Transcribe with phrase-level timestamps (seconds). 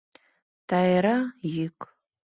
[0.67, 1.17] Тайра
[1.55, 1.79] йӱк.